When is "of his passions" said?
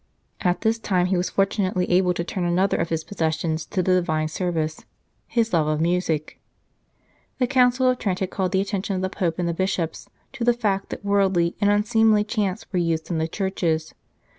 2.77-3.67